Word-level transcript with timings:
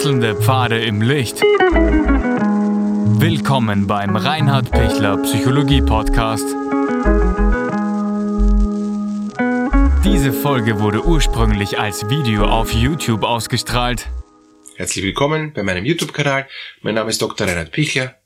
Wechselnde 0.00 0.34
Pfade 0.34 0.82
im 0.82 1.02
Licht. 1.02 1.42
Willkommen 3.20 3.86
beim 3.86 4.16
Reinhard 4.16 4.70
Pichler 4.70 5.18
Psychologie 5.18 5.82
Podcast. 5.82 6.46
Diese 10.02 10.32
Folge 10.32 10.80
wurde 10.80 11.04
ursprünglich 11.04 11.78
als 11.78 12.08
Video 12.08 12.46
auf 12.46 12.72
YouTube 12.72 13.24
ausgestrahlt. 13.24 14.08
Herzlich 14.76 15.04
willkommen 15.04 15.52
bei 15.52 15.62
meinem 15.62 15.84
YouTube-Kanal. 15.84 16.48
Mein 16.80 16.94
Name 16.94 17.10
ist 17.10 17.20
Dr. 17.20 17.46
Reinhard 17.46 17.70
Pichler. 17.70 18.16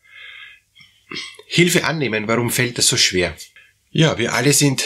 Hilfe 1.48 1.82
annehmen, 1.82 2.28
warum 2.28 2.50
fällt 2.50 2.78
das 2.78 2.86
so 2.86 2.96
schwer? 2.96 3.34
Ja, 3.90 4.16
wir 4.16 4.32
alle 4.32 4.52
sind 4.52 4.84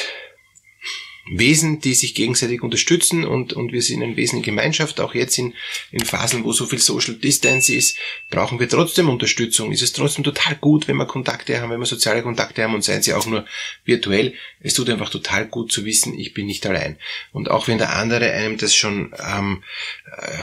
Wesen, 1.31 1.81
die 1.81 1.95
sich 1.95 2.15
gegenseitig 2.15 2.63
unterstützen 2.63 3.25
und, 3.25 3.53
und 3.53 3.73
wir 3.73 3.83
sind 3.83 4.03
ein 4.03 4.17
Wesen 4.17 4.39
in 4.39 4.43
Gemeinschaft. 4.43 5.01
Auch 5.01 5.15
jetzt 5.15 5.39
in, 5.39 5.55
in 5.91 6.05
Phasen, 6.05 6.45
wo 6.45 6.53
so 6.53 6.67
viel 6.67 6.79
Social 6.79 7.15
Distance 7.15 7.75
ist, 7.75 7.97
brauchen 8.31 8.61
wir 8.61 8.69
trotzdem 8.69 9.09
Unterstützung. 9.09 9.73
Ist 9.73 9.83
es 9.83 9.93
trotzdem 9.93 10.25
total 10.25 10.57
gut, 10.57 10.89
wenn 10.89 10.97
wir 10.97 11.07
Kontakte 11.07 11.61
haben, 11.61 11.71
wenn 11.71 11.81
wir 11.81 11.87
soziale 11.87 12.23
Kontakte 12.23 12.63
haben 12.63 12.75
und 12.75 12.85
seien 12.85 13.03
sie 13.03 13.15
auch 13.15 13.27
nur 13.27 13.45
virtuell. 13.85 14.35
Es 14.61 14.75
tut 14.75 14.91
einfach 14.91 15.11
total 15.11 15.47
gut 15.47 15.71
zu 15.73 15.85
wissen, 15.85 16.19
ich 16.19 16.35
bin 16.35 16.47
nicht 16.47 16.67
allein. 16.67 16.99
Und 17.33 17.51
auch 17.51 17.69
wenn 17.69 17.79
der 17.79 17.97
andere 17.97 18.33
einem 18.33 18.57
das 18.57 18.75
schon 18.75 19.13
ähm, 19.25 19.63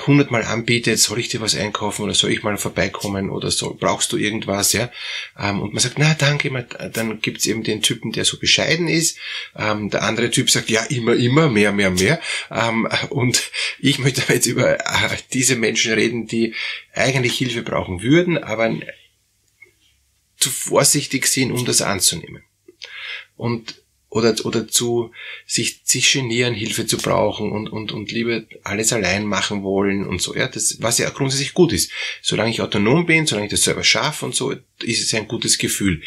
hundertmal 0.06 0.44
anbietet, 0.44 1.00
soll 1.00 1.20
ich 1.20 1.30
dir 1.30 1.42
was 1.42 1.56
einkaufen 1.56 2.04
oder 2.04 2.14
soll 2.14 2.32
ich 2.32 2.44
mal 2.44 2.58
vorbeikommen 2.58 3.30
oder 3.30 3.52
so, 3.52 3.76
brauchst 3.80 4.12
du 4.12 4.18
irgendwas, 4.18 4.74
ja? 4.74 4.92
Ähm, 5.38 5.62
und 5.62 5.74
man 5.74 5.82
sagt, 5.82 5.98
na 5.98 6.14
danke, 6.14 6.52
dann 6.94 7.22
gibt's 7.22 7.46
eben 7.46 7.64
den 7.64 7.82
Typen, 7.82 8.12
der 8.12 8.26
so 8.26 8.38
bescheiden 8.38 8.88
ist. 8.88 9.18
Ähm, 9.58 9.90
der 9.90 10.04
andere 10.04 10.30
Typ 10.30 10.50
sagt, 10.50 10.70
ja, 10.70 10.75
immer, 10.84 11.16
immer, 11.16 11.50
mehr, 11.50 11.72
mehr, 11.72 11.92
mehr. 11.92 12.22
Ähm, 12.52 12.88
und 13.10 13.52
ich 13.80 14.00
möchte 14.00 14.22
jetzt 14.34 14.46
über 14.46 14.80
äh, 14.80 15.18
diese 15.34 15.56
Menschen 15.56 15.94
reden, 15.94 16.28
die 16.28 16.54
eigentlich 16.94 17.38
Hilfe 17.38 17.62
brauchen 17.64 18.02
würden, 18.02 18.38
aber 18.38 18.76
zu 20.38 20.50
vorsichtig 20.50 21.28
sind, 21.28 21.52
um 21.52 21.66
das 21.66 21.82
anzunehmen. 21.82 22.44
Und 23.36 23.82
oder, 24.16 24.34
oder 24.46 24.66
zu 24.66 25.12
sich, 25.46 25.82
sich 25.84 26.14
genieren, 26.14 26.54
Hilfe 26.54 26.88
zu 26.88 26.98
brauchen 26.98 27.52
und, 27.52 27.68
und, 27.68 27.92
und 27.92 28.14
lieber 28.14 28.44
alles 28.64 28.94
allein 28.94 29.26
machen 29.26 29.62
wollen 29.62 30.08
und 30.08 30.22
so, 30.22 30.34
ja, 30.34 30.48
das, 30.48 30.78
was 30.82 31.00
ja 31.00 31.10
grundsätzlich 31.10 31.54
gut 31.54 31.74
ist. 31.74 31.92
Solange 32.22 32.52
ich 32.52 32.62
autonom 32.62 33.06
bin, 33.06 33.28
solange 33.28 33.48
ich 33.48 33.52
das 33.52 33.64
selber 33.64 33.84
schaffe 33.84 34.26
und 34.26 34.34
so, 34.34 34.52
ist 34.52 35.02
es 35.02 35.14
ein 35.14 35.28
gutes 35.28 35.58
Gefühl. 35.58 36.02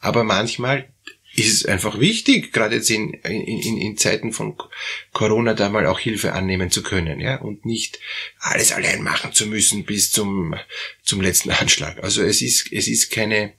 Aber 0.00 0.24
manchmal 0.24 0.91
ist 1.34 1.52
es 1.52 1.66
einfach 1.66 1.98
wichtig, 1.98 2.52
gerade 2.52 2.76
jetzt 2.76 2.90
in, 2.90 3.14
in, 3.14 3.78
in 3.78 3.96
Zeiten 3.96 4.32
von 4.32 4.56
Corona 5.12 5.54
da 5.54 5.68
mal 5.70 5.86
auch 5.86 5.98
Hilfe 5.98 6.32
annehmen 6.32 6.70
zu 6.70 6.82
können, 6.82 7.20
ja, 7.20 7.36
und 7.36 7.64
nicht 7.64 7.98
alles 8.38 8.72
allein 8.72 9.02
machen 9.02 9.32
zu 9.32 9.46
müssen 9.46 9.84
bis 9.84 10.10
zum, 10.10 10.54
zum 11.02 11.20
letzten 11.20 11.50
Anschlag. 11.50 12.02
Also 12.02 12.22
es 12.22 12.42
ist, 12.42 12.70
es 12.72 12.86
ist 12.86 13.10
keine, 13.10 13.54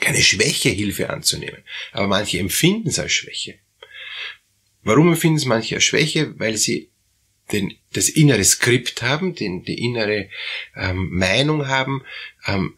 keine 0.00 0.22
Schwäche, 0.22 0.70
Hilfe 0.70 1.10
anzunehmen. 1.10 1.62
Aber 1.92 2.08
manche 2.08 2.38
empfinden 2.38 2.88
es 2.88 2.98
als 2.98 3.12
Schwäche. 3.12 3.58
Warum 4.82 5.08
empfinden 5.08 5.36
es 5.36 5.44
manche 5.44 5.76
als 5.76 5.84
Schwäche? 5.84 6.38
Weil 6.38 6.56
sie 6.56 6.90
den, 7.52 7.76
das 7.92 8.08
innere 8.08 8.42
Skript 8.44 9.02
haben, 9.02 9.34
den, 9.34 9.62
die 9.62 9.84
innere 9.84 10.28
ähm, 10.74 11.10
Meinung 11.10 11.68
haben, 11.68 12.02
ähm, 12.46 12.76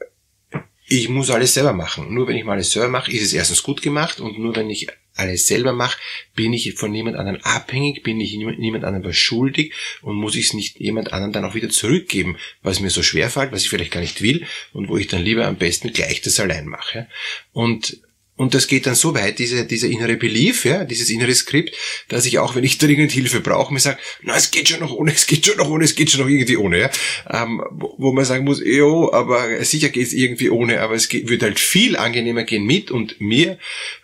ich 0.87 1.09
muss 1.09 1.31
alles 1.31 1.55
selber 1.55 1.73
machen. 1.73 2.13
Nur 2.13 2.29
wenn 2.29 2.37
ich 2.37 2.45
mal 2.45 2.53
alles 2.53 2.71
selber 2.71 2.89
mache, 2.89 3.11
ist 3.11 3.23
es 3.23 3.33
erstens 3.33 3.63
gut 3.63 3.81
gemacht 3.81 4.21
und 4.21 4.39
nur 4.39 4.55
wenn 4.55 4.69
ich 4.69 4.89
alles 5.17 5.47
selber 5.47 5.73
mache, 5.73 5.99
bin 6.35 6.53
ich 6.53 6.75
von 6.75 6.91
niemand 6.91 7.17
anderen 7.17 7.43
abhängig, 7.43 8.03
bin 8.03 8.21
ich 8.21 8.37
niemand 8.37 8.85
anderem 8.85 9.05
was 9.05 9.17
schuldig 9.17 9.73
und 10.03 10.17
muss 10.17 10.35
ich 10.35 10.47
es 10.47 10.55
nicht 10.55 10.81
jemand 10.81 11.13
anderen 11.13 11.33
dann 11.33 11.45
auch 11.45 11.55
wieder 11.55 11.71
zurückgeben, 11.71 12.37
was 12.63 12.81
mir 12.81 12.91
so 12.91 13.03
schwer 13.03 13.31
fällt, 13.31 13.53
was 13.53 13.63
ich 13.63 13.71
vielleicht 13.71 13.93
gar 13.93 14.01
nicht 14.01 14.23
will 14.23 14.47
und 14.73 14.89
wo 14.89 14.97
ich 14.97 15.07
dann 15.07 15.23
lieber 15.23 15.47
am 15.47 15.57
besten 15.57 15.93
gleich 15.93 16.21
das 16.21 16.41
allein 16.41 16.67
mache. 16.67 17.09
Und 17.53 17.99
und 18.37 18.55
das 18.55 18.67
geht 18.67 18.87
dann 18.87 18.97
so 18.97 19.15
weit, 19.15 19.39
diese, 19.39 19.65
dieser 19.65 19.87
innere 19.87 20.17
Belief, 20.17 20.65
ja, 20.65 20.85
dieses 20.85 21.09
innere 21.09 21.35
Skript, 21.35 21.75
dass 22.09 22.27
ich 22.27 22.41
auch, 22.41 22.57
wenn 22.57 22.65
ich 22.65 22.79
dringend 22.79 23.13
Hilfe 23.13 23.41
brauche, 23.41 23.73
mir 23.73 23.79
sage, 23.79 23.99
na, 24.23 24.37
es 24.37 24.51
geht 24.51 24.69
schon 24.69 24.81
noch 24.81 24.93
ohne, 24.93 25.13
es 25.13 25.27
geht 25.27 25.47
schon 25.47 25.57
noch 25.57 25.69
ohne, 25.69 25.85
es 25.85 25.95
geht 25.95 26.11
schon 26.11 26.21
noch 26.21 26.29
irgendwie 26.29 26.57
ohne, 26.57 26.81
ja. 26.81 26.91
Ähm, 27.31 27.63
wo, 27.71 27.95
wo, 27.99 28.13
man 28.13 28.25
sagen 28.25 28.45
muss, 28.45 28.61
jo, 28.65 29.13
aber 29.13 29.65
sicher 29.65 29.89
geht 29.89 30.09
es 30.09 30.13
irgendwie 30.13 30.51
ohne, 30.51 30.81
aber 30.81 30.95
es 30.95 31.09
geht, 31.09 31.29
wird 31.29 31.45
halt 31.45 31.61
viel 31.61 31.97
angenehmer 31.97 32.43
gehen 32.43 32.65
mit 32.65 32.91
und 32.91 33.21
mir 33.21 33.59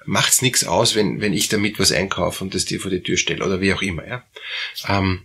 macht's 0.06 0.42
nichts 0.42 0.62
aus, 0.64 0.94
wenn, 0.94 1.20
wenn 1.20 1.32
ich 1.32 1.48
damit 1.48 1.80
was 1.80 1.90
einkaufe 1.90 2.44
und 2.44 2.54
das 2.54 2.64
dir 2.64 2.80
vor 2.80 2.90
die 2.90 3.02
Tür 3.02 3.16
stelle 3.16 3.44
oder 3.44 3.60
wie 3.60 3.74
auch 3.74 3.82
immer, 3.82 4.06
ja. 4.06 4.24
Ähm, 4.88 5.22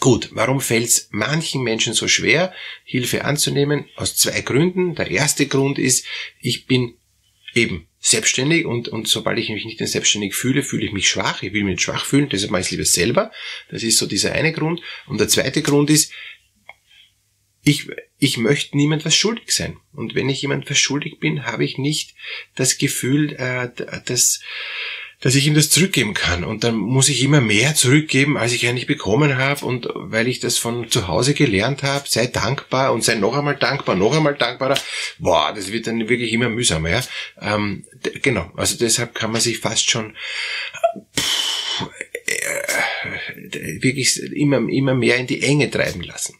Gut, 0.00 0.30
warum 0.32 0.60
fällt 0.60 0.84
es 0.84 1.08
manchen 1.12 1.62
Menschen 1.62 1.94
so 1.94 2.08
schwer, 2.08 2.52
Hilfe 2.84 3.24
anzunehmen? 3.24 3.86
Aus 3.96 4.16
zwei 4.16 4.42
Gründen. 4.42 4.94
Der 4.96 5.10
erste 5.10 5.46
Grund 5.46 5.78
ist, 5.78 6.04
ich 6.42 6.66
bin 6.66 6.94
eben 7.54 7.88
selbstständig 7.98 8.66
und, 8.66 8.88
und 8.88 9.08
sobald 9.08 9.38
ich 9.38 9.48
mich 9.48 9.64
nicht 9.64 9.80
mehr 9.80 9.88
selbstständig 9.88 10.34
fühle, 10.34 10.62
fühle 10.62 10.84
ich 10.84 10.92
mich 10.92 11.08
schwach. 11.08 11.42
Ich 11.42 11.52
will 11.52 11.64
mich 11.64 11.72
nicht 11.72 11.82
schwach 11.82 12.04
fühlen, 12.04 12.28
deshalb 12.28 12.50
mache 12.50 12.60
ich 12.60 12.66
es 12.66 12.70
lieber 12.72 12.84
selber. 12.84 13.32
Das 13.70 13.82
ist 13.82 13.98
so 13.98 14.06
dieser 14.06 14.32
eine 14.32 14.52
Grund. 14.52 14.80
Und 15.06 15.18
der 15.18 15.28
zweite 15.28 15.62
Grund 15.62 15.88
ist, 15.90 16.12
ich, 17.62 17.88
ich 18.18 18.36
möchte 18.36 18.76
niemand 18.76 19.04
was 19.06 19.16
schuldig 19.16 19.50
sein. 19.50 19.78
Und 19.92 20.14
wenn 20.14 20.28
ich 20.28 20.42
jemand 20.42 20.68
was 20.68 20.78
schuldig 20.78 21.18
bin, 21.18 21.46
habe 21.46 21.64
ich 21.64 21.78
nicht 21.78 22.14
das 22.54 22.76
Gefühl, 22.76 23.32
äh, 23.32 23.70
dass 24.04 24.40
dass 25.24 25.34
ich 25.36 25.46
ihm 25.46 25.54
das 25.54 25.70
zurückgeben 25.70 26.12
kann. 26.12 26.44
Und 26.44 26.64
dann 26.64 26.76
muss 26.76 27.08
ich 27.08 27.22
immer 27.22 27.40
mehr 27.40 27.74
zurückgeben, 27.74 28.36
als 28.36 28.52
ich 28.52 28.68
eigentlich 28.68 28.86
bekommen 28.86 29.38
habe. 29.38 29.64
Und 29.64 29.88
weil 29.94 30.28
ich 30.28 30.38
das 30.38 30.58
von 30.58 30.90
zu 30.90 31.08
Hause 31.08 31.32
gelernt 31.32 31.82
habe, 31.82 32.06
sei 32.06 32.26
dankbar 32.26 32.92
und 32.92 33.02
sei 33.02 33.14
noch 33.14 33.34
einmal 33.34 33.56
dankbar, 33.56 33.96
noch 33.96 34.14
einmal 34.14 34.34
dankbarer. 34.34 34.78
Boah, 35.18 35.54
das 35.56 35.72
wird 35.72 35.86
dann 35.86 36.10
wirklich 36.10 36.30
immer 36.34 36.50
mühsamer. 36.50 36.90
Ja? 36.90 37.02
Ähm, 37.40 37.86
genau, 38.20 38.52
also 38.54 38.76
deshalb 38.76 39.14
kann 39.14 39.32
man 39.32 39.40
sich 39.40 39.60
fast 39.60 39.88
schon 39.88 40.14
pff, 41.16 41.88
äh, 42.26 43.82
wirklich 43.82 44.22
immer, 44.30 44.58
immer 44.68 44.94
mehr 44.94 45.16
in 45.16 45.26
die 45.26 45.42
Enge 45.42 45.70
treiben 45.70 46.02
lassen. 46.02 46.36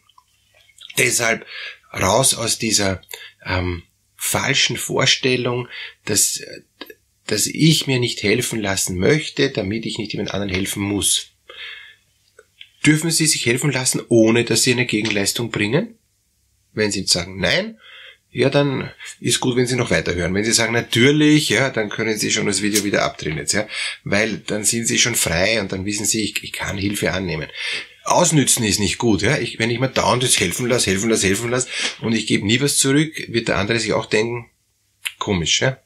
Deshalb 0.99 1.43
raus 1.91 2.35
aus 2.35 2.59
dieser 2.59 3.01
ähm, 3.43 3.81
falschen 4.15 4.77
Vorstellung, 4.77 5.69
dass 6.05 6.39
dass 7.27 7.47
ich 7.47 7.87
mir 7.87 7.99
nicht 7.99 8.23
helfen 8.23 8.61
lassen 8.61 8.97
möchte, 8.97 9.49
damit 9.49 9.85
ich 9.85 9.97
nicht 9.97 10.13
jemand 10.13 10.33
anderen 10.33 10.53
helfen 10.53 10.83
muss. 10.83 11.31
Dürfen 12.85 13.09
Sie 13.09 13.25
sich 13.25 13.45
helfen 13.45 13.71
lassen, 13.71 14.01
ohne 14.09 14.43
dass 14.43 14.61
Sie 14.61 14.71
eine 14.71 14.85
Gegenleistung 14.85 15.49
bringen? 15.49 15.97
Wenn 16.73 16.91
Sie 16.91 17.03
sagen 17.05 17.39
nein, 17.39 17.79
ja, 18.35 18.49
dann 18.49 18.91
ist 19.21 19.39
gut, 19.39 19.55
wenn 19.55 19.65
Sie 19.65 19.77
noch 19.77 19.91
weiterhören. 19.91 20.33
Wenn 20.33 20.43
Sie 20.43 20.51
sagen 20.51 20.73
natürlich, 20.73 21.49
ja, 21.49 21.69
dann 21.69 21.89
können 21.89 22.17
Sie 22.17 22.31
schon 22.31 22.45
das 22.45 22.61
Video 22.61 22.83
wieder 22.83 23.03
abdrehen 23.03 23.37
jetzt, 23.37 23.53
ja, 23.53 23.65
weil 24.03 24.39
dann 24.39 24.65
sind 24.65 24.85
Sie 24.87 24.99
schon 24.99 25.15
frei 25.15 25.61
und 25.61 25.71
dann 25.71 25.85
wissen 25.85 26.05
Sie, 26.05 26.21
ich, 26.21 26.43
ich 26.43 26.51
kann 26.51 26.77
Hilfe 26.77 27.13
annehmen. 27.13 27.47
Ausnützen 28.03 28.65
ist 28.65 28.79
nicht 28.79 28.97
gut, 28.97 29.21
ja. 29.21 29.37
Ich, 29.37 29.57
wenn 29.57 29.71
ich 29.71 29.79
mir 29.79 29.87
dauernd 29.87 30.21
das 30.21 30.39
helfen 30.39 30.67
lasse, 30.67 30.91
helfen 30.91 31.09
lasse, 31.09 31.27
helfen 31.27 31.49
lasse 31.49 31.69
und 32.01 32.13
ich 32.13 32.27
gebe 32.27 32.45
nie 32.45 32.59
was 32.59 32.77
zurück, 32.77 33.13
wird 33.29 33.47
der 33.47 33.57
andere 33.57 33.79
sich 33.79 33.93
auch 33.93 34.05
denken, 34.05 34.49
komisch, 35.17 35.61
ja. 35.61 35.79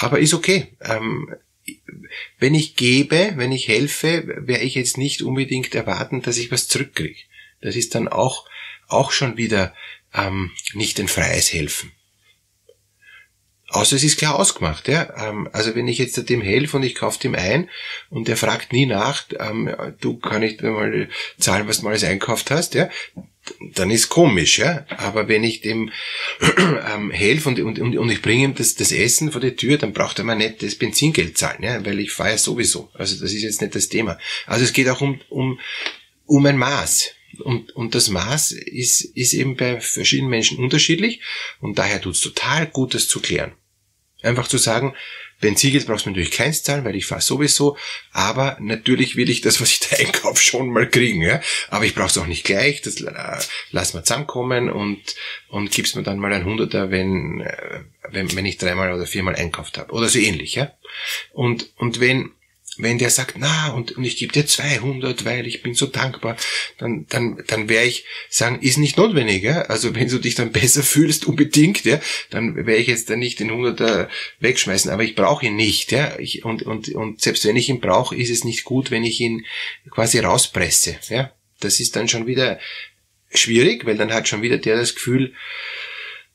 Aber 0.00 0.18
ist 0.18 0.34
okay. 0.34 0.68
Ähm, 0.80 1.34
wenn 2.38 2.54
ich 2.54 2.74
gebe, 2.74 3.34
wenn 3.36 3.52
ich 3.52 3.68
helfe, 3.68 4.24
werde 4.26 4.64
ich 4.64 4.74
jetzt 4.74 4.96
nicht 4.96 5.22
unbedingt 5.22 5.74
erwarten, 5.74 6.22
dass 6.22 6.38
ich 6.38 6.50
was 6.50 6.68
zurückkriege. 6.68 7.20
Das 7.60 7.76
ist 7.76 7.94
dann 7.94 8.08
auch, 8.08 8.46
auch 8.88 9.12
schon 9.12 9.36
wieder 9.36 9.74
ähm, 10.14 10.50
nicht 10.72 10.98
ein 10.98 11.08
freies 11.08 11.52
Helfen. 11.52 11.92
Außer 13.68 13.94
es 13.94 14.02
ist 14.02 14.18
klar 14.18 14.36
ausgemacht, 14.36 14.88
ja. 14.88 15.28
Ähm, 15.28 15.48
also 15.52 15.74
wenn 15.74 15.86
ich 15.86 15.98
jetzt 15.98 16.28
dem 16.28 16.40
helfe 16.40 16.78
und 16.78 16.82
ich 16.82 16.94
kaufe 16.94 17.20
dem 17.20 17.34
ein 17.34 17.68
und 18.08 18.26
der 18.26 18.38
fragt 18.38 18.72
nie 18.72 18.86
nach, 18.86 19.24
ähm, 19.38 19.70
du 20.00 20.18
kann 20.18 20.42
ich 20.42 20.60
mal 20.62 21.08
zahlen, 21.38 21.68
was 21.68 21.78
du 21.78 21.84
mal 21.84 21.90
alles 21.90 22.04
einkauft 22.04 22.50
hast, 22.50 22.74
ja, 22.74 22.88
dann 23.74 23.90
ist 23.90 24.08
komisch, 24.08 24.58
ja. 24.58 24.86
Aber 24.96 25.28
wenn 25.28 25.44
ich 25.44 25.60
dem 25.60 25.90
ähm, 26.92 27.10
helfe 27.10 27.48
und, 27.48 27.60
und, 27.60 27.96
und 27.96 28.10
ich 28.10 28.22
bringe 28.22 28.44
ihm 28.44 28.54
das, 28.54 28.74
das 28.74 28.92
Essen 28.92 29.32
vor 29.32 29.40
die 29.40 29.56
Tür, 29.56 29.78
dann 29.78 29.92
braucht 29.92 30.18
er 30.18 30.24
mir 30.24 30.36
nicht 30.36 30.62
das 30.62 30.74
Benzingeld 30.74 31.36
zahlen, 31.36 31.62
ja, 31.62 31.84
weil 31.84 32.00
ich 32.00 32.12
fahre 32.12 32.30
ja 32.30 32.38
sowieso. 32.38 32.90
Also 32.94 33.20
das 33.20 33.32
ist 33.32 33.42
jetzt 33.42 33.60
nicht 33.60 33.74
das 33.74 33.88
Thema. 33.88 34.18
Also 34.46 34.64
es 34.64 34.72
geht 34.72 34.88
auch 34.88 35.00
um, 35.00 35.20
um, 35.28 35.58
um 36.26 36.46
ein 36.46 36.58
Maß. 36.58 37.10
Und, 37.38 37.74
und 37.76 37.94
das 37.94 38.10
Maß 38.10 38.52
ist, 38.52 39.02
ist 39.02 39.32
eben 39.32 39.56
bei 39.56 39.80
verschiedenen 39.80 40.30
Menschen 40.30 40.58
unterschiedlich 40.58 41.20
und 41.60 41.78
daher 41.78 42.00
tut's 42.00 42.20
total 42.20 42.66
gut, 42.66 42.94
das 42.94 43.08
zu 43.08 43.20
klären. 43.20 43.52
Einfach 44.22 44.48
zu 44.48 44.58
sagen, 44.58 44.94
Benzingeld 45.40 45.86
brauchst 45.86 46.06
du 46.06 46.10
natürlich 46.10 46.30
keins 46.30 46.62
zahlen, 46.62 46.84
weil 46.84 46.96
ich 46.96 47.06
fahre 47.06 47.22
sowieso. 47.22 47.76
Aber 48.12 48.56
natürlich 48.60 49.16
will 49.16 49.30
ich 49.30 49.40
das, 49.40 49.60
was 49.60 49.70
ich 49.70 49.80
da 49.80 49.96
einkaufe, 49.96 50.42
schon 50.42 50.70
mal 50.70 50.88
kriegen. 50.88 51.22
Ja? 51.22 51.40
Aber 51.68 51.84
ich 51.84 51.94
brauche 51.94 52.08
es 52.08 52.18
auch 52.18 52.26
nicht 52.26 52.44
gleich. 52.44 52.82
Das 52.82 53.00
äh, 53.00 53.12
lass 53.70 53.94
mal 53.94 54.04
zusammenkommen 54.04 54.70
und, 54.70 55.00
und 55.48 55.70
gibst 55.70 55.96
mir 55.96 56.02
dann 56.02 56.18
mal 56.18 56.32
ein 56.32 56.44
Hunderter, 56.44 56.90
wenn, 56.90 57.40
äh, 57.40 57.80
wenn, 58.10 58.34
wenn 58.36 58.46
ich 58.46 58.58
dreimal 58.58 58.92
oder 58.92 59.06
viermal 59.06 59.36
einkauft 59.36 59.78
habe. 59.78 59.92
Oder 59.92 60.08
so 60.08 60.18
ähnlich. 60.18 60.54
Ja? 60.54 60.72
Und, 61.32 61.70
und 61.76 62.00
wenn, 62.00 62.30
wenn 62.76 62.98
der 62.98 63.10
sagt, 63.10 63.34
na, 63.38 63.72
und, 63.72 63.92
und 63.92 64.04
ich 64.04 64.16
gebe 64.16 64.32
dir 64.32 64.46
200, 64.46 65.24
weil 65.24 65.46
ich 65.46 65.62
bin 65.62 65.74
so 65.74 65.86
dankbar, 65.86 66.36
dann, 66.78 67.06
dann, 67.08 67.42
dann 67.46 67.68
werde 67.68 67.88
ich 67.88 68.04
sagen, 68.28 68.60
ist 68.60 68.78
nicht 68.78 68.96
notwendig, 68.96 69.42
ja. 69.42 69.62
Also 69.62 69.94
wenn 69.94 70.08
du 70.08 70.18
dich 70.18 70.34
dann 70.34 70.52
besser 70.52 70.82
fühlst, 70.82 71.26
unbedingt, 71.26 71.84
ja, 71.84 72.00
dann 72.30 72.54
werde 72.56 72.76
ich 72.76 72.86
jetzt 72.86 73.10
dann 73.10 73.18
nicht 73.18 73.40
den 73.40 73.50
100er 73.50 74.08
wegschmeißen, 74.40 74.90
aber 74.90 75.02
ich 75.02 75.14
brauche 75.14 75.46
ihn 75.46 75.56
nicht, 75.56 75.92
ja. 75.92 76.18
Ich, 76.18 76.44
und, 76.44 76.62
und, 76.62 76.88
und 76.90 77.20
selbst 77.20 77.44
wenn 77.44 77.56
ich 77.56 77.68
ihn 77.68 77.80
brauche, 77.80 78.16
ist 78.16 78.30
es 78.30 78.44
nicht 78.44 78.64
gut, 78.64 78.90
wenn 78.90 79.04
ich 79.04 79.20
ihn 79.20 79.44
quasi 79.90 80.18
rauspresse, 80.20 80.96
ja. 81.08 81.32
Das 81.60 81.80
ist 81.80 81.96
dann 81.96 82.08
schon 82.08 82.26
wieder 82.26 82.58
schwierig, 83.32 83.84
weil 83.84 83.96
dann 83.96 84.12
hat 84.12 84.28
schon 84.28 84.42
wieder 84.42 84.58
der 84.58 84.76
das 84.76 84.94
Gefühl, 84.94 85.34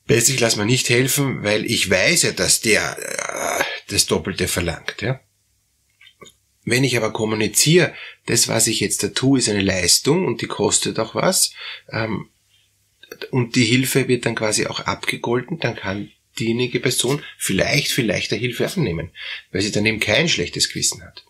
besser 0.06 0.32
ich 0.32 0.40
lasse 0.40 0.58
mir 0.58 0.66
nicht 0.66 0.88
helfen, 0.88 1.42
weil 1.42 1.64
ich 1.66 1.90
weiß 1.90 2.22
ja, 2.22 2.32
dass 2.32 2.60
der 2.60 2.96
äh, 2.98 3.64
das 3.88 4.06
Doppelte 4.06 4.48
verlangt, 4.48 4.96
ja. 5.00 5.20
Wenn 6.66 6.82
ich 6.82 6.96
aber 6.96 7.12
kommuniziere, 7.12 7.94
das, 8.26 8.48
was 8.48 8.66
ich 8.66 8.80
jetzt 8.80 9.02
da 9.04 9.08
tue, 9.08 9.38
ist 9.38 9.48
eine 9.48 9.62
Leistung 9.62 10.26
und 10.26 10.42
die 10.42 10.48
kostet 10.48 10.98
auch 10.98 11.14
was, 11.14 11.52
ähm, 11.90 12.28
und 13.30 13.54
die 13.54 13.64
Hilfe 13.64 14.08
wird 14.08 14.26
dann 14.26 14.34
quasi 14.34 14.66
auch 14.66 14.80
abgegolten, 14.80 15.60
dann 15.60 15.76
kann 15.76 16.10
diejenige 16.40 16.80
Person 16.80 17.22
vielleicht 17.38 17.92
viel 17.92 18.06
leichter 18.06 18.34
Hilfe 18.34 18.66
annehmen, 18.66 19.12
weil 19.52 19.62
sie 19.62 19.70
dann 19.70 19.86
eben 19.86 20.00
kein 20.00 20.28
schlechtes 20.28 20.68
Gewissen 20.68 21.04
hat. 21.04 21.24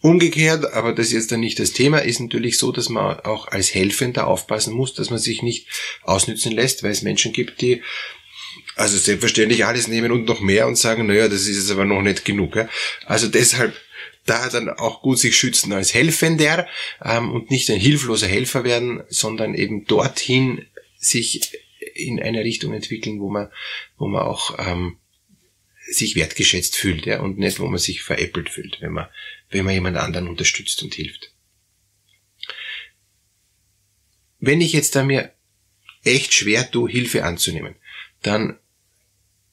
Umgekehrt, 0.00 0.72
aber 0.72 0.94
das 0.94 1.08
ist 1.08 1.12
jetzt 1.12 1.32
dann 1.32 1.40
nicht 1.40 1.58
das 1.58 1.72
Thema, 1.72 1.98
ist 1.98 2.20
natürlich 2.20 2.58
so, 2.58 2.70
dass 2.70 2.88
man 2.88 3.18
auch 3.20 3.48
als 3.48 3.74
Helfender 3.74 4.28
aufpassen 4.28 4.72
muss, 4.72 4.94
dass 4.94 5.10
man 5.10 5.18
sich 5.18 5.42
nicht 5.42 5.66
ausnützen 6.02 6.52
lässt, 6.52 6.84
weil 6.84 6.92
es 6.92 7.02
Menschen 7.02 7.32
gibt, 7.32 7.60
die 7.60 7.82
also 8.76 8.96
selbstverständlich 8.98 9.64
alles 9.64 9.88
nehmen 9.88 10.12
und 10.12 10.26
noch 10.26 10.40
mehr 10.40 10.66
und 10.66 10.76
sagen, 10.76 11.06
naja, 11.06 11.28
das 11.28 11.46
ist 11.46 11.56
jetzt 11.56 11.70
aber 11.70 11.84
noch 11.84 12.02
nicht 12.02 12.24
genug. 12.24 12.56
Ja? 12.56 12.68
Also 13.06 13.28
deshalb 13.28 13.74
da 14.26 14.48
dann 14.48 14.68
auch 14.68 15.02
gut 15.02 15.18
sich 15.18 15.36
schützen 15.36 15.72
als 15.72 15.94
Helfender 15.94 16.66
ähm, 17.02 17.32
und 17.32 17.50
nicht 17.50 17.70
ein 17.70 17.80
hilfloser 17.80 18.28
Helfer 18.28 18.64
werden, 18.64 19.02
sondern 19.08 19.54
eben 19.54 19.86
dorthin 19.86 20.66
sich 20.98 21.52
in 21.94 22.20
eine 22.20 22.44
Richtung 22.44 22.72
entwickeln, 22.74 23.20
wo 23.20 23.30
man, 23.30 23.50
wo 23.96 24.06
man 24.06 24.22
auch 24.22 24.58
ähm, 24.58 24.98
sich 25.90 26.14
wertgeschätzt 26.14 26.76
fühlt, 26.76 27.06
ja, 27.06 27.20
und 27.20 27.38
nicht, 27.38 27.58
wo 27.58 27.66
man 27.66 27.78
sich 27.78 28.02
veräppelt 28.02 28.50
fühlt, 28.50 28.80
wenn 28.80 28.92
man, 28.92 29.08
wenn 29.50 29.64
man 29.64 29.74
jemand 29.74 29.96
anderen 29.96 30.28
unterstützt 30.28 30.82
und 30.82 30.94
hilft. 30.94 31.32
Wenn 34.38 34.60
ich 34.60 34.72
jetzt 34.72 34.94
da 34.94 35.02
mir 35.02 35.32
echt 36.04 36.32
schwer 36.32 36.70
tue, 36.70 36.90
Hilfe 36.90 37.24
anzunehmen, 37.24 37.74
dann 38.22 38.58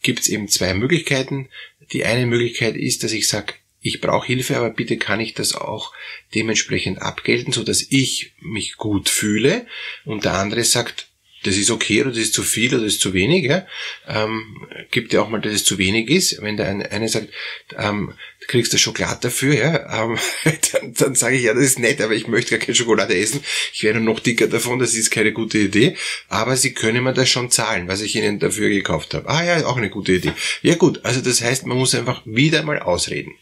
gibt 0.02 0.20
es 0.22 0.30
eben 0.30 0.48
zwei 0.48 0.74
Möglichkeiten. 0.74 1.50
Die 1.92 2.06
eine 2.06 2.26
Möglichkeit 2.26 2.76
ist, 2.76 3.04
dass 3.04 3.12
ich 3.12 3.28
sage, 3.28 3.54
ich 3.82 4.02
brauche 4.02 4.28
Hilfe, 4.28 4.58
aber 4.58 4.70
bitte 4.70 4.98
kann 4.98 5.20
ich 5.20 5.34
das 5.34 5.54
auch 5.54 5.94
dementsprechend 6.34 7.02
abgelten, 7.02 7.54
so 7.54 7.64
dass 7.64 7.86
ich 7.90 8.34
mich 8.40 8.78
gut 8.78 9.08
fühle. 9.08 9.66
Und 10.04 10.26
der 10.26 10.34
andere 10.34 10.64
sagt, 10.64 11.08
das 11.44 11.56
ist 11.56 11.72
okay 11.72 12.02
oder 12.02 12.10
das 12.10 12.20
ist 12.20 12.34
zu 12.34 12.44
viel 12.44 12.74
oder 12.74 12.84
das 12.84 12.96
ist 12.96 13.02
zu 13.02 13.14
wenig. 13.14 13.46
Ja? 13.46 13.66
Ähm, 14.08 14.68
gibt 14.92 15.14
ja 15.14 15.22
auch 15.22 15.30
mal, 15.30 15.40
dass 15.40 15.54
es 15.54 15.64
zu 15.64 15.78
wenig 15.78 16.10
ist. 16.10 16.42
Wenn 16.42 16.58
der 16.58 16.68
eine, 16.68 16.92
eine 16.92 17.08
sagt, 17.08 17.30
ähm, 17.78 18.14
kriegst 18.48 18.74
du 18.74 18.78
Schokolade 18.78 19.20
dafür, 19.22 19.54
ja, 19.54 20.04
ähm, 20.04 20.18
dann, 20.72 20.94
dann 20.94 21.16
sage 21.16 21.36
ich, 21.36 21.44
ja, 21.44 21.54
das 21.54 21.64
ist 21.64 21.80
nett, 21.80 22.02
aber 22.02 22.14
ich 22.14 22.28
möchte 22.28 22.52
gar 22.52 22.66
keine 22.66 22.76
Schokolade 22.76 23.16
essen. 23.18 23.44
Ich 23.74 23.84
werde 23.84 24.00
noch 24.00 24.20
dicker 24.20 24.48
davon, 24.48 24.80
das 24.80 24.96
ist 24.96 25.12
keine 25.12 25.34
gute 25.34 25.60
Idee. 25.60 25.96
Aber 26.30 26.56
sie 26.56 26.74
können 26.74 27.04
mir 27.04 27.14
das 27.14 27.30
schon 27.30 27.52
zahlen, 27.52 27.88
was 27.88 28.02
ich 28.02 28.16
ihnen 28.16 28.40
dafür 28.40 28.70
gekauft 28.70 29.14
habe. 29.14 29.30
Ah 29.30 29.44
ja, 29.44 29.66
auch 29.66 29.78
eine 29.78 29.90
gute 29.90 30.14
Idee. 30.14 30.34
Ja 30.62 30.76
gut, 30.76 31.04
also 31.04 31.22
das 31.22 31.42
heißt, 31.42 31.66
man 31.66 31.78
muss 31.78 31.94
einfach 31.94 32.22
wieder 32.26 32.64
mal 32.64 32.80
ausreden. 32.80 33.34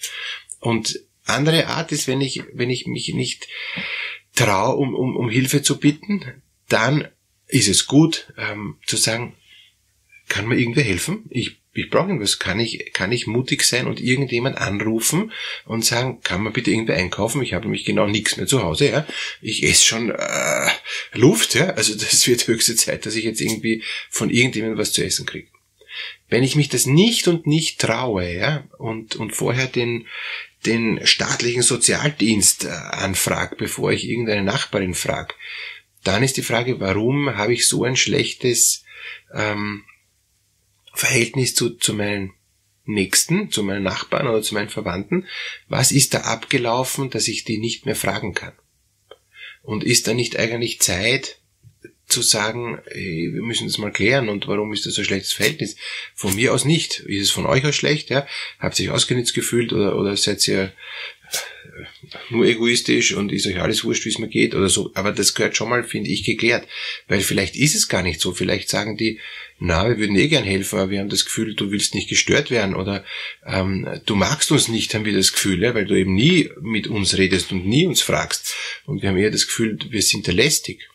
Und 0.59 0.99
andere 1.25 1.67
Art 1.67 1.91
ist, 1.91 2.07
wenn 2.07 2.21
ich, 2.21 2.43
wenn 2.53 2.69
ich 2.69 2.87
mich 2.87 3.13
nicht 3.13 3.47
traue, 4.35 4.75
um, 4.75 4.93
um, 4.95 5.15
um 5.15 5.29
Hilfe 5.29 5.61
zu 5.61 5.79
bitten, 5.79 6.41
dann 6.67 7.07
ist 7.47 7.67
es 7.67 7.87
gut 7.87 8.33
ähm, 8.37 8.77
zu 8.85 8.97
sagen, 8.97 9.35
kann 10.27 10.47
mir 10.47 10.57
irgendwer 10.57 10.83
helfen? 10.83 11.25
Ich, 11.29 11.57
ich 11.75 11.89
brauche 11.89 12.07
irgendwas. 12.07 12.39
Kann 12.39 12.59
ich, 12.59 12.93
kann 12.93 13.11
ich 13.11 13.27
mutig 13.27 13.63
sein 13.63 13.87
und 13.87 13.99
irgendjemand 13.99 14.57
anrufen 14.57 15.31
und 15.65 15.83
sagen, 15.83 16.21
kann 16.21 16.41
man 16.41 16.53
bitte 16.53 16.71
irgendwer 16.71 16.95
einkaufen? 16.95 17.41
Ich 17.41 17.53
habe 17.53 17.65
nämlich 17.65 17.85
genau 17.85 18.07
nichts 18.07 18.37
mehr 18.37 18.47
zu 18.47 18.63
Hause. 18.63 18.89
Ja? 18.89 19.07
Ich 19.41 19.63
esse 19.63 19.83
schon 19.83 20.09
äh, 20.09 20.69
Luft. 21.13 21.53
Ja? 21.53 21.71
Also 21.71 21.93
das 21.93 22.25
wird 22.27 22.47
höchste 22.47 22.75
Zeit, 22.75 23.05
dass 23.05 23.15
ich 23.15 23.25
jetzt 23.25 23.41
irgendwie 23.41 23.83
von 24.09 24.29
irgendjemandem 24.29 24.79
was 24.79 24.93
zu 24.93 25.03
essen 25.03 25.25
kriege. 25.25 25.49
Wenn 26.29 26.43
ich 26.43 26.55
mich 26.55 26.69
das 26.69 26.85
nicht 26.85 27.27
und 27.27 27.45
nicht 27.45 27.79
traue 27.79 28.33
ja, 28.33 28.63
und, 28.77 29.15
und 29.15 29.35
vorher 29.35 29.67
den, 29.67 30.07
den 30.65 31.05
staatlichen 31.05 31.61
Sozialdienst 31.61 32.65
äh, 32.65 32.69
anfrage, 32.69 33.55
bevor 33.55 33.91
ich 33.91 34.07
irgendeine 34.07 34.43
Nachbarin 34.43 34.93
frage, 34.93 35.35
dann 36.03 36.23
ist 36.23 36.37
die 36.37 36.43
Frage, 36.43 36.79
warum 36.79 37.35
habe 37.35 37.53
ich 37.53 37.67
so 37.67 37.83
ein 37.83 37.95
schlechtes 37.95 38.83
ähm, 39.33 39.83
Verhältnis 40.95 41.53
zu, 41.53 41.71
zu 41.71 41.93
meinen 41.93 42.33
Nächsten, 42.85 43.51
zu 43.51 43.63
meinen 43.63 43.83
Nachbarn 43.83 44.27
oder 44.27 44.41
zu 44.41 44.53
meinen 44.53 44.69
Verwandten? 44.69 45.27
Was 45.67 45.91
ist 45.91 46.13
da 46.13 46.21
abgelaufen, 46.21 47.09
dass 47.09 47.27
ich 47.27 47.43
die 47.43 47.57
nicht 47.57 47.85
mehr 47.85 47.95
fragen 47.95 48.33
kann? 48.33 48.53
Und 49.61 49.83
ist 49.83 50.07
da 50.07 50.13
nicht 50.13 50.37
eigentlich 50.37 50.79
Zeit 50.79 51.39
zu 52.07 52.21
sagen, 52.21 52.79
hey, 52.91 53.31
wir 53.33 53.41
müssen 53.41 53.67
das 53.67 53.79
mal 53.79 53.91
klären 53.91 54.29
und 54.29 54.47
warum 54.47 54.71
ist 54.73 54.85
das 54.85 54.93
so 54.93 55.01
ein 55.01 55.05
schlechtes 55.05 55.33
Verhältnis? 55.33 55.75
Von 56.13 56.35
mir 56.35 56.53
aus 56.53 56.63
nicht. 56.63 56.99
Ist 56.99 57.23
es 57.23 57.31
von 57.31 57.47
euch 57.47 57.65
aus 57.65 57.75
schlecht? 57.75 58.09
Ja? 58.09 58.27
Habt 58.59 58.79
ihr 58.79 58.89
euch 58.89 58.95
ausgenutzt 58.95 59.33
gefühlt 59.33 59.73
oder, 59.73 59.97
oder 59.97 60.15
seid 60.15 60.47
ihr 60.47 60.71
nur 62.29 62.45
egoistisch 62.45 63.13
und 63.13 63.31
ist 63.31 63.47
euch 63.47 63.59
alles 63.59 63.83
wurscht, 63.83 64.05
wie 64.05 64.09
es 64.09 64.19
mir 64.19 64.27
geht 64.27 64.55
oder 64.55 64.69
so. 64.69 64.91
Aber 64.93 65.11
das 65.11 65.33
gehört 65.33 65.55
schon 65.55 65.69
mal, 65.69 65.83
finde 65.83 66.09
ich, 66.09 66.23
geklärt. 66.23 66.67
Weil 67.07 67.21
vielleicht 67.21 67.55
ist 67.55 67.75
es 67.75 67.87
gar 67.87 68.01
nicht 68.01 68.19
so. 68.19 68.33
Vielleicht 68.33 68.69
sagen 68.69 68.97
die, 68.97 69.19
na, 69.57 69.87
wir 69.87 69.97
würden 69.97 70.15
eh 70.17 70.27
gern 70.27 70.43
helfen, 70.43 70.79
aber 70.79 70.91
wir 70.91 70.99
haben 70.99 71.09
das 71.09 71.25
Gefühl, 71.25 71.55
du 71.55 71.71
willst 71.71 71.95
nicht 71.95 72.09
gestört 72.09 72.51
werden 72.51 72.75
oder 72.75 73.05
ähm, 73.45 73.87
du 74.05 74.15
magst 74.15 74.51
uns 74.51 74.67
nicht, 74.67 74.93
haben 74.93 75.05
wir 75.05 75.15
das 75.15 75.31
Gefühl, 75.31 75.63
ja, 75.63 75.73
weil 75.73 75.85
du 75.85 75.95
eben 75.95 76.13
nie 76.13 76.49
mit 76.61 76.87
uns 76.87 77.17
redest 77.17 77.51
und 77.51 77.65
nie 77.65 77.85
uns 77.85 78.01
fragst. 78.01 78.53
Und 78.85 79.01
wir 79.01 79.09
haben 79.09 79.17
eher 79.17 79.31
das 79.31 79.47
Gefühl, 79.47 79.79
wir 79.89 80.01
sind 80.01 80.27
da 80.27 80.31
lästig. 80.31 80.89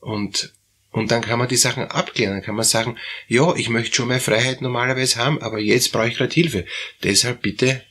Und 0.00 0.52
und 0.92 1.12
dann 1.12 1.22
kann 1.22 1.38
man 1.38 1.48
die 1.48 1.56
Sachen 1.56 1.84
abklären. 1.84 2.34
Dann 2.34 2.42
kann 2.42 2.56
man 2.56 2.64
sagen, 2.64 2.98
ja, 3.28 3.54
ich 3.54 3.68
möchte 3.68 3.94
schon 3.94 4.08
mehr 4.08 4.20
Freiheit 4.20 4.60
normalerweise 4.60 5.16
haben, 5.16 5.40
aber 5.40 5.60
jetzt 5.60 5.92
brauche 5.92 6.08
ich 6.08 6.16
gerade 6.16 6.34
Hilfe. 6.34 6.64
Deshalb 7.04 7.42
bitte 7.42 7.82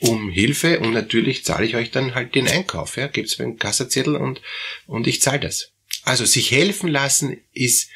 um 0.00 0.30
Hilfe 0.30 0.80
und 0.80 0.92
natürlich 0.92 1.44
zahle 1.44 1.66
ich 1.66 1.76
euch 1.76 1.90
dann 1.90 2.14
halt 2.14 2.34
den 2.34 2.48
Einkauf. 2.48 2.96
Ja, 2.96 3.06
gibt's 3.06 3.38
mir 3.38 3.46
einen 3.46 3.58
Kassazettel 3.58 4.16
und, 4.16 4.42
und 4.86 5.06
ich 5.06 5.22
zahle 5.22 5.40
das. 5.40 5.72
Also 6.02 6.24
sich 6.24 6.50
helfen 6.50 6.88
lassen 6.88 7.40
ist 7.52 7.88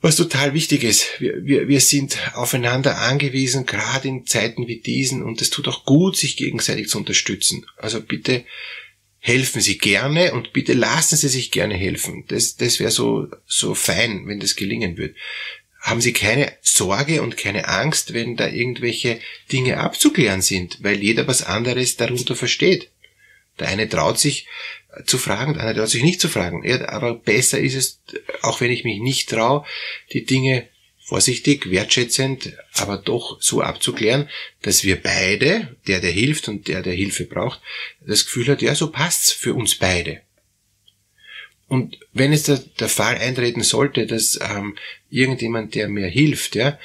was 0.00 0.16
total 0.16 0.54
wichtig 0.54 0.84
ist. 0.84 1.20
Wir, 1.20 1.44
wir, 1.44 1.68
wir 1.68 1.80
sind 1.80 2.18
aufeinander 2.34 2.98
angewiesen, 2.98 3.66
gerade 3.66 4.08
in 4.08 4.26
Zeiten 4.26 4.68
wie 4.68 4.80
diesen, 4.80 5.22
und 5.22 5.42
es 5.42 5.50
tut 5.50 5.66
auch 5.66 5.84
gut, 5.84 6.16
sich 6.16 6.36
gegenseitig 6.36 6.88
zu 6.88 6.98
unterstützen. 6.98 7.66
Also 7.76 8.00
bitte 8.00 8.44
helfen 9.18 9.60
Sie 9.60 9.78
gerne 9.78 10.32
und 10.34 10.52
bitte 10.52 10.74
lassen 10.74 11.16
Sie 11.16 11.28
sich 11.28 11.50
gerne 11.50 11.74
helfen. 11.74 12.24
Das, 12.28 12.54
das 12.54 12.78
wäre 12.78 12.92
so, 12.92 13.26
so 13.46 13.74
fein, 13.74 14.28
wenn 14.28 14.38
das 14.38 14.54
gelingen 14.54 14.96
würde 14.96 15.14
haben 15.80 16.00
Sie 16.00 16.12
keine 16.12 16.52
Sorge 16.60 17.22
und 17.22 17.36
keine 17.36 17.68
Angst, 17.68 18.12
wenn 18.14 18.36
da 18.36 18.48
irgendwelche 18.48 19.20
Dinge 19.52 19.78
abzuklären 19.78 20.42
sind, 20.42 20.78
weil 20.82 21.02
jeder 21.02 21.26
was 21.26 21.42
anderes 21.42 21.96
darunter 21.96 22.34
versteht. 22.34 22.90
Der 23.58 23.68
eine 23.68 23.88
traut 23.88 24.18
sich 24.18 24.46
zu 25.06 25.18
fragen, 25.18 25.54
der 25.54 25.62
andere 25.62 25.78
traut 25.78 25.90
sich 25.90 26.02
nicht 26.02 26.20
zu 26.20 26.28
fragen. 26.28 26.64
Ja, 26.64 26.88
aber 26.88 27.14
besser 27.14 27.58
ist 27.58 27.74
es, 27.74 28.00
auch 28.42 28.60
wenn 28.60 28.70
ich 28.70 28.84
mich 28.84 29.00
nicht 29.00 29.28
traue, 29.28 29.64
die 30.12 30.24
Dinge 30.24 30.68
vorsichtig, 31.08 31.70
wertschätzend, 31.70 32.52
aber 32.74 32.98
doch 32.98 33.40
so 33.40 33.62
abzuklären, 33.62 34.28
dass 34.60 34.84
wir 34.84 35.00
beide, 35.00 35.76
der, 35.86 36.00
der 36.00 36.10
hilft 36.10 36.48
und 36.48 36.68
der, 36.68 36.82
der 36.82 36.92
Hilfe 36.92 37.24
braucht, 37.24 37.62
das 38.06 38.26
Gefühl 38.26 38.48
hat, 38.48 38.60
ja, 38.60 38.74
so 38.74 38.90
passt's 38.90 39.32
für 39.32 39.54
uns 39.54 39.74
beide. 39.74 40.20
Und 41.68 41.98
wenn 42.12 42.32
es 42.32 42.44
der, 42.44 42.58
der 42.80 42.88
Fall 42.88 43.16
eintreten 43.16 43.62
sollte, 43.62 44.06
dass 44.06 44.38
ähm, 44.42 44.76
irgendjemand, 45.10 45.74
der 45.74 45.88
mir 45.88 46.08
hilft, 46.08 46.54
ja, 46.54 46.78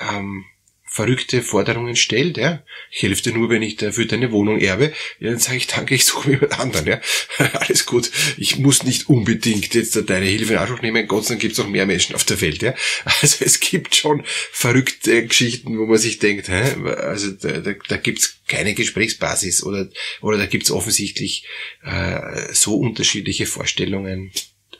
ähm, 0.00 0.44
verrückte 0.90 1.42
Forderungen 1.42 1.96
stellt, 1.96 2.36
ja, 2.38 2.62
ich 2.90 3.02
helfe 3.02 3.22
dir 3.22 3.32
nur, 3.32 3.50
wenn 3.50 3.62
ich 3.62 3.76
dafür 3.76 4.06
deine 4.06 4.32
Wohnung 4.32 4.58
erbe, 4.60 4.92
ja, 5.20 5.30
dann 5.30 5.38
sage 5.38 5.58
ich 5.58 5.66
danke, 5.66 5.94
ich 5.94 6.04
suche 6.04 6.30
jemand 6.30 6.58
anderen, 6.58 6.86
ja. 6.86 7.00
Alles 7.52 7.86
gut. 7.86 8.10
Ich 8.36 8.58
muss 8.58 8.82
nicht 8.82 9.08
unbedingt 9.08 9.74
jetzt 9.74 9.98
deine 10.08 10.26
Hilfe 10.26 10.54
in 10.54 10.58
Anspruch 10.58 10.82
nehmen, 10.82 11.06
Gott 11.06 11.24
sei 11.24 11.34
Dank 11.34 11.42
gibt 11.42 11.52
es 11.52 11.58
noch 11.58 11.68
mehr 11.68 11.86
Menschen 11.86 12.14
auf 12.14 12.24
der 12.24 12.40
Welt, 12.40 12.62
ja. 12.62 12.74
Also 13.20 13.44
es 13.44 13.60
gibt 13.60 13.94
schon 13.94 14.22
verrückte 14.24 15.26
Geschichten, 15.26 15.78
wo 15.78 15.86
man 15.86 15.98
sich 15.98 16.18
denkt, 16.18 16.48
hä, 16.48 16.74
also 16.96 17.32
da, 17.32 17.58
da, 17.58 17.74
da 17.88 17.96
gibt's 17.96 18.40
keine 18.48 18.74
Gesprächsbasis 18.74 19.62
oder, 19.62 19.88
oder 20.22 20.38
da 20.38 20.46
gibt's 20.46 20.70
offensichtlich 20.70 21.44
äh, 21.84 22.52
so 22.52 22.76
unterschiedliche 22.76 23.46
Vorstellungen, 23.46 24.32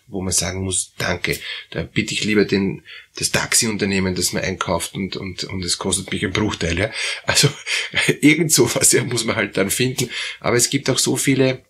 wo 0.09 0.23
man 0.23 0.33
sagen 0.33 0.65
muss, 0.65 0.95
danke. 0.97 1.39
Da 1.71 1.83
bitte 1.83 2.15
ich 2.15 2.25
lieber 2.25 2.45
den, 2.45 2.83
das 3.17 3.31
Taxiunternehmen, 3.31 4.15
das 4.15 4.33
man 4.33 4.43
einkauft 4.43 4.95
und, 4.95 5.17
und, 5.17 5.45
und 5.45 5.65
es 5.65 5.79
kostet 5.79 6.11
mich 6.13 6.25
ein 6.25 6.33
Bruchteil. 6.33 6.79
Ja? 6.79 6.91
Also 7.25 7.49
irgend 8.21 8.51
sowas 8.51 8.93
ja, 8.93 9.05
muss 9.05 9.25
man 9.25 9.37
halt 9.37 9.57
dann 9.57 9.71
finden. 9.71 10.11
Aber 10.41 10.57
es 10.57 10.71
gibt 10.71 10.89
auch 10.89 10.99
so 10.99 11.17
viele 11.17 11.65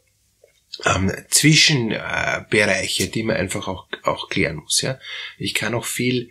ähm, 0.85 1.13
Zwischenbereiche, 1.29 3.09
die 3.09 3.25
man 3.25 3.37
einfach 3.37 3.67
auch, 3.67 3.89
auch 4.05 4.29
klären 4.29 4.57
muss. 4.57 4.81
Ja? 4.81 5.01
Ich 5.37 5.55
kann 5.55 5.75
auch 5.75 5.87
viel 5.87 6.31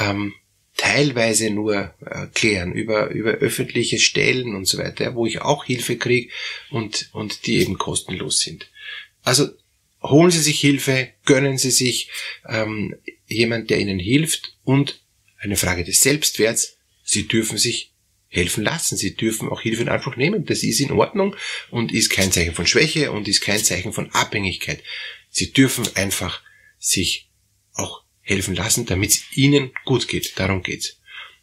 ähm, 0.00 0.34
teilweise 0.78 1.50
nur 1.50 1.94
äh, 2.00 2.26
klären 2.34 2.72
über, 2.72 3.10
über 3.10 3.32
öffentliche 3.32 3.98
Stellen 3.98 4.56
und 4.56 4.66
so 4.66 4.78
weiter, 4.78 5.14
wo 5.14 5.26
ich 5.26 5.42
auch 5.42 5.66
Hilfe 5.66 5.98
kriege 5.98 6.32
und, 6.70 7.10
und 7.12 7.46
die 7.46 7.58
eben 7.58 7.76
kostenlos 7.76 8.40
sind. 8.40 8.70
Also 9.22 9.50
holen 10.02 10.30
Sie 10.30 10.40
sich 10.40 10.60
Hilfe, 10.60 11.08
gönnen 11.24 11.58
Sie 11.58 11.70
sich 11.70 12.10
ähm, 12.48 12.94
jemand, 13.26 13.70
der 13.70 13.78
Ihnen 13.78 13.98
hilft 13.98 14.56
und 14.64 15.00
eine 15.38 15.56
Frage 15.56 15.84
des 15.84 16.02
Selbstwerts, 16.02 16.76
Sie 17.04 17.26
dürfen 17.26 17.58
sich 17.58 17.92
helfen 18.32 18.64
lassen. 18.64 18.96
Sie 18.96 19.14
dürfen 19.14 19.48
auch 19.48 19.60
Hilfe 19.60 19.82
in 19.82 19.88
Anspruch 19.88 20.16
nehmen. 20.16 20.46
Das 20.46 20.62
ist 20.62 20.80
in 20.80 20.90
Ordnung 20.90 21.36
und 21.70 21.92
ist 21.92 22.10
kein 22.10 22.32
Zeichen 22.32 22.54
von 22.54 22.66
Schwäche 22.66 23.12
und 23.12 23.28
ist 23.28 23.42
kein 23.42 23.62
Zeichen 23.62 23.92
von 23.92 24.10
Abhängigkeit. 24.10 24.82
Sie 25.28 25.52
dürfen 25.52 25.86
einfach 25.96 26.42
sich 26.78 27.28
auch 27.74 28.02
helfen 28.22 28.54
lassen, 28.54 28.86
damit 28.86 29.10
es 29.10 29.36
Ihnen 29.36 29.72
gut 29.84 30.08
geht. 30.08 30.38
Darum 30.38 30.62
geht's. 30.62 30.98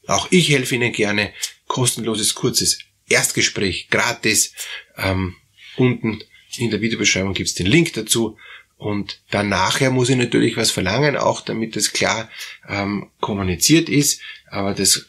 Auch 0.07 0.27
ich 0.31 0.49
helfe 0.49 0.75
Ihnen 0.75 0.91
gerne. 0.91 1.31
Kostenloses, 1.67 2.33
kurzes 2.33 2.79
Erstgespräch, 3.07 3.89
gratis. 3.89 4.53
Ähm, 4.97 5.35
unten 5.77 6.23
in 6.57 6.71
der 6.71 6.81
Videobeschreibung 6.81 7.33
gibt's 7.33 7.53
den 7.53 7.67
Link 7.67 7.93
dazu. 7.93 8.37
Und 8.79 9.21
dann 9.29 9.49
nachher 9.49 9.91
muss 9.91 10.07
ich 10.07 10.15
natürlich 10.15 10.55
was 10.55 10.71
verlangen, 10.71 11.17
auch 11.17 11.41
damit 11.41 11.75
das 11.75 11.91
klar 11.91 12.31
ähm, 12.65 13.11
kommuniziert 13.19 13.89
ist. 13.89 14.21
Aber 14.49 14.73
das 14.73 15.07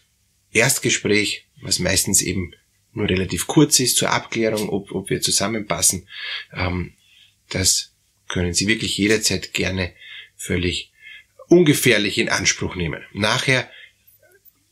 Erstgespräch, 0.50 1.46
was 1.62 1.78
meistens 1.78 2.20
eben 2.20 2.52
nur 2.92 3.08
relativ 3.08 3.46
kurz 3.46 3.78
ist 3.78 3.96
zur 3.96 4.10
Abklärung, 4.10 4.68
ob, 4.70 4.90
ob 4.90 5.08
wir 5.08 5.20
zusammenpassen, 5.20 6.08
ähm, 6.52 6.94
das 7.48 7.92
können 8.26 8.54
Sie 8.54 8.66
wirklich 8.66 8.98
jederzeit 8.98 9.52
gerne 9.52 9.92
völlig 10.36 10.90
ungefährlich 11.46 12.18
in 12.18 12.28
Anspruch 12.28 12.74
nehmen. 12.74 13.04
Nachher 13.12 13.70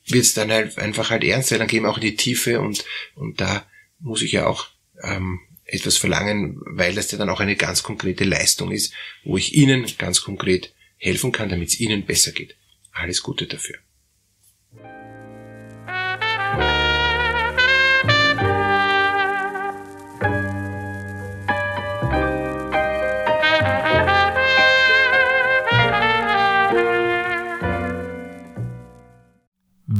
wird 0.06 0.24
es 0.24 0.34
dann 0.34 0.50
halt 0.50 0.76
einfach 0.76 1.10
halt 1.10 1.22
ernst, 1.22 1.52
weil 1.52 1.58
dann 1.60 1.68
gehen 1.68 1.84
wir 1.84 1.90
auch 1.90 1.98
in 1.98 2.02
die 2.02 2.16
Tiefe 2.16 2.60
und, 2.60 2.84
und 3.14 3.40
da 3.40 3.64
muss 4.00 4.22
ich 4.22 4.32
ja 4.32 4.48
auch 4.48 4.66
ähm, 5.04 5.38
etwas 5.68 5.98
verlangen, 5.98 6.60
weil 6.64 6.94
das 6.94 7.12
ja 7.12 7.18
dann 7.18 7.28
auch 7.28 7.40
eine 7.40 7.54
ganz 7.54 7.82
konkrete 7.82 8.24
Leistung 8.24 8.72
ist, 8.72 8.92
wo 9.24 9.36
ich 9.36 9.54
Ihnen 9.54 9.86
ganz 9.98 10.22
konkret 10.22 10.74
helfen 10.96 11.30
kann, 11.30 11.50
damit 11.50 11.68
es 11.68 11.80
Ihnen 11.80 12.04
besser 12.04 12.32
geht. 12.32 12.56
Alles 12.92 13.22
Gute 13.22 13.46
dafür. 13.46 13.76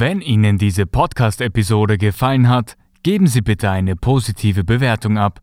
Wenn 0.01 0.21
Ihnen 0.21 0.59
diese 0.59 0.87
Podcast-Episode 0.87 1.99
gefallen 1.99 2.49
hat, 2.49 2.77
geben 3.03 3.27
Sie 3.27 3.43
bitte 3.43 3.71
eine 3.71 3.97
positive 3.97 4.63
Bewertung 4.65 5.19
ab. 5.19 5.43